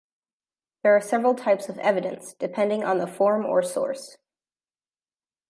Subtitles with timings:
[0.81, 4.17] There are several types of evidence, depending on the form or source.